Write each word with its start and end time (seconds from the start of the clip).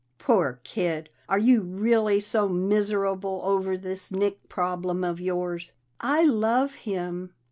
"Poor 0.17 0.59
kid! 0.63 1.11
Are 1.29 1.37
you 1.37 1.61
really 1.61 2.19
so 2.19 2.49
miserable 2.49 3.39
over 3.43 3.77
this 3.77 4.11
Nick 4.11 4.49
problem 4.49 5.03
of 5.03 5.21
yours?" 5.21 5.73
"I 5.99 6.23
love 6.23 6.73
him." 6.73 7.33